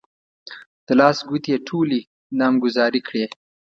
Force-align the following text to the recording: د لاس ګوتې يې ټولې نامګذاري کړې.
د 0.85 0.87
لاس 0.99 1.17
ګوتې 1.29 1.49
يې 1.53 1.57
ټولې 1.67 2.01
نامګذاري 2.39 3.01
کړې. 3.07 3.25